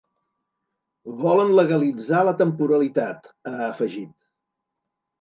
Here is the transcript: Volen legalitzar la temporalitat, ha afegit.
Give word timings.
Volen 1.25 1.53
legalitzar 1.61 2.23
la 2.31 2.35
temporalitat, 2.41 3.33
ha 3.45 3.57
afegit. 3.71 4.15